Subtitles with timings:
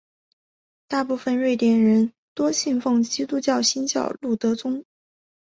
[0.87, 4.83] 大部分瑞典人多信奉基督新教路德宗。